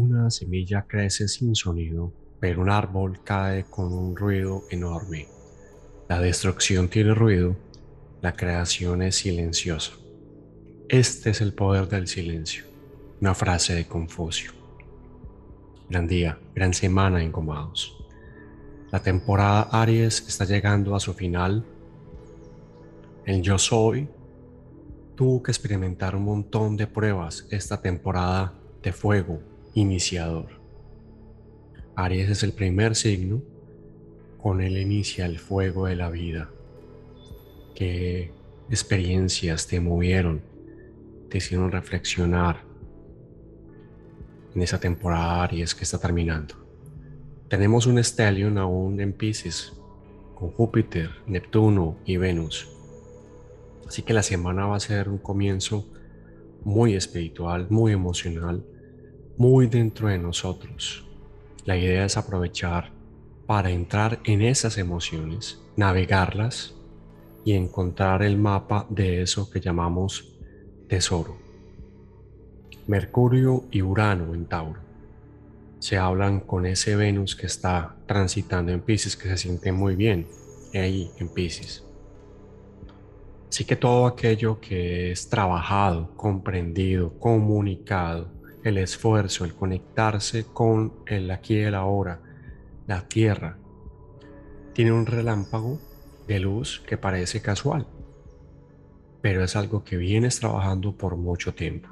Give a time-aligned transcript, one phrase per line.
[0.00, 2.10] Una semilla crece sin sonido,
[2.40, 5.28] pero un árbol cae con un ruido enorme.
[6.08, 7.54] La destrucción tiene ruido,
[8.22, 9.92] la creación es silenciosa.
[10.88, 12.64] Este es el poder del silencio,
[13.20, 14.52] una frase de Confucio.
[15.90, 18.02] Gran día, gran semana, engomados.
[18.90, 21.62] La temporada Aries está llegando a su final.
[23.26, 24.08] El yo soy
[25.14, 30.60] tuvo que experimentar un montón de pruebas esta temporada de fuego iniciador.
[31.96, 33.42] Aries es el primer signo
[34.38, 36.50] con el inicia el fuego de la vida.
[37.74, 38.32] ¿Qué
[38.68, 40.42] experiencias te movieron?
[41.28, 42.64] Te hicieron reflexionar
[44.54, 46.54] en esa temporada Aries que está terminando.
[47.48, 49.72] Tenemos un Stellion aún en Pisces
[50.34, 52.68] con Júpiter, Neptuno y Venus.
[53.86, 55.86] Así que la semana va a ser un comienzo
[56.64, 58.64] muy espiritual, muy emocional,
[59.40, 61.02] muy dentro de nosotros.
[61.64, 62.92] La idea es aprovechar
[63.46, 66.74] para entrar en esas emociones, navegarlas
[67.42, 70.36] y encontrar el mapa de eso que llamamos
[70.88, 71.38] tesoro.
[72.86, 74.82] Mercurio y Urano en Tauro.
[75.78, 80.26] Se hablan con ese Venus que está transitando en Pisces, que se siente muy bien
[80.74, 81.82] ahí en Pisces.
[83.48, 91.30] Así que todo aquello que es trabajado, comprendido, comunicado, el esfuerzo, el conectarse con el
[91.30, 92.20] aquí y el ahora,
[92.86, 93.58] la tierra,
[94.72, 95.80] tiene un relámpago
[96.26, 97.86] de luz que parece casual,
[99.20, 101.88] pero es algo que vienes trabajando por mucho tiempo.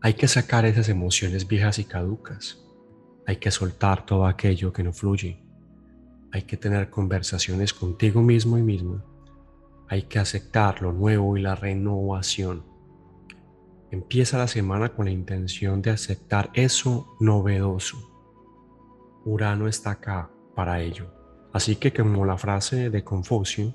[0.00, 2.62] Hay que sacar esas emociones viejas y caducas.
[3.26, 5.42] Hay que soltar todo aquello que no fluye.
[6.30, 9.02] Hay que tener conversaciones contigo mismo y mismo.
[9.88, 12.75] Hay que aceptar lo nuevo y la renovación
[13.90, 17.96] Empieza la semana con la intención de aceptar eso novedoso.
[19.24, 21.06] Urano está acá para ello.
[21.52, 23.72] Así que como la frase de Confucio,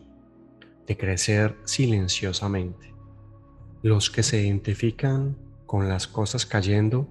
[0.85, 2.93] de crecer silenciosamente.
[3.81, 7.07] Los que se identifican con las cosas cayendo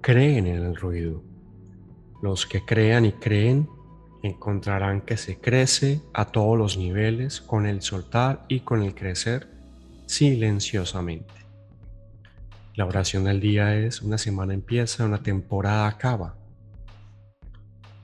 [0.00, 1.22] creen en el ruido.
[2.22, 3.68] Los que crean y creen
[4.22, 9.48] encontrarán que se crece a todos los niveles con el soltar y con el crecer
[10.06, 11.45] silenciosamente.
[12.76, 16.36] La oración del día es una semana empieza, una temporada acaba.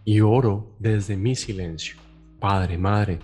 [0.02, 1.96] Y oro desde mi silencio,
[2.40, 3.18] Padre, Madre,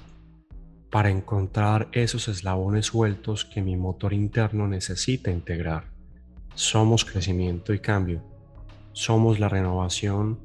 [0.91, 5.84] para encontrar esos eslabones sueltos que mi motor interno necesita integrar.
[6.54, 8.22] Somos crecimiento y cambio.
[8.92, 10.38] Somos la renovación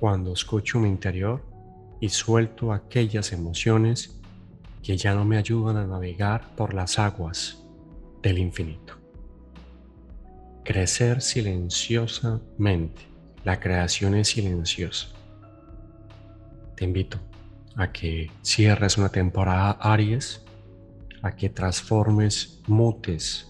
[0.00, 1.44] cuando escucho mi interior
[2.00, 4.18] y suelto aquellas emociones
[4.82, 7.62] que ya no me ayudan a navegar por las aguas
[8.22, 8.97] del infinito.
[10.68, 13.00] Crecer silenciosamente.
[13.42, 15.08] La creación es silenciosa.
[16.76, 17.18] Te invito
[17.74, 20.44] a que cierres una temporada Aries,
[21.22, 23.48] a que transformes, mutes,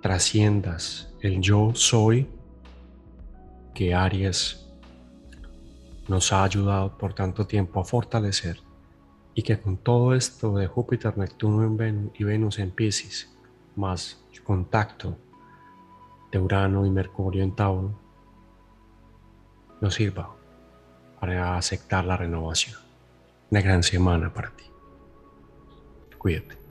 [0.00, 2.26] trasciendas el yo soy
[3.74, 4.66] que Aries
[6.08, 8.58] nos ha ayudado por tanto tiempo a fortalecer
[9.34, 11.76] y que con todo esto de Júpiter, Neptuno
[12.14, 13.30] y Venus en Pisces,
[13.76, 15.18] más contacto
[16.32, 17.92] de Urano y Mercurio en Tauro
[19.80, 20.34] nos sirva
[21.20, 22.80] para aceptar la renovación.
[23.50, 24.64] Una gran semana para ti.
[26.18, 26.61] Cuídate.